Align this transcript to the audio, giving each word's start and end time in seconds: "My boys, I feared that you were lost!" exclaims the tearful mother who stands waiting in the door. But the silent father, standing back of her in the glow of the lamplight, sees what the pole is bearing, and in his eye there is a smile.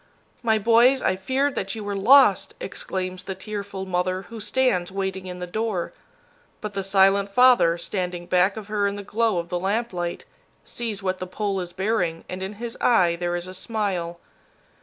"My 0.41 0.57
boys, 0.57 1.03
I 1.03 1.15
feared 1.15 1.53
that 1.53 1.75
you 1.75 1.83
were 1.83 1.95
lost!" 1.95 2.55
exclaims 2.59 3.25
the 3.25 3.35
tearful 3.35 3.85
mother 3.85 4.23
who 4.23 4.39
stands 4.39 4.91
waiting 4.91 5.27
in 5.27 5.37
the 5.37 5.45
door. 5.45 5.93
But 6.59 6.73
the 6.73 6.83
silent 6.83 7.29
father, 7.29 7.77
standing 7.77 8.25
back 8.25 8.57
of 8.57 8.65
her 8.67 8.87
in 8.87 8.95
the 8.95 9.03
glow 9.03 9.37
of 9.37 9.49
the 9.49 9.59
lamplight, 9.59 10.25
sees 10.65 11.03
what 11.03 11.19
the 11.19 11.27
pole 11.27 11.59
is 11.59 11.71
bearing, 11.71 12.23
and 12.27 12.41
in 12.41 12.53
his 12.53 12.75
eye 12.81 13.15
there 13.15 13.35
is 13.35 13.45
a 13.45 13.53
smile. 13.53 14.19